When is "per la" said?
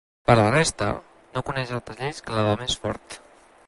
0.29-0.45